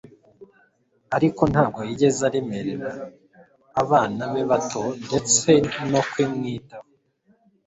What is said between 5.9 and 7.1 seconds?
no kumwitaho